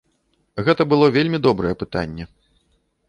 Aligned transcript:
Гэта 0.69 0.87
было 0.93 1.09
вельмі 1.17 1.41
добрае 1.47 1.73
пытанне. 1.85 2.23